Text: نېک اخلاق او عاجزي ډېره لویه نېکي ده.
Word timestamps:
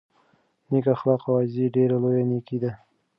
نېک 0.69 0.85
اخلاق 0.95 1.21
او 1.27 1.33
عاجزي 1.39 1.65
ډېره 1.75 1.95
لویه 2.03 2.23
نېکي 2.29 2.57
ده. 2.63 2.71